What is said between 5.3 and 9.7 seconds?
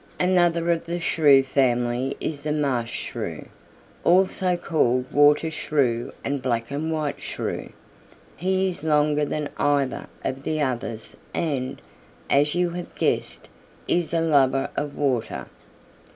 Shrew and Black and white Shrew. He is longer than